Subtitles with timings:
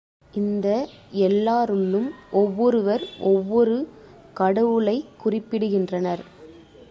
[0.33, 0.67] இந்த
[1.11, 2.07] எல்லாருள்ளும்
[2.31, 3.75] ஒவ்வொருவர் ஒவ்வொரு
[4.39, 6.23] கடவுளைக்குறிப்பிடுகின்றனர்.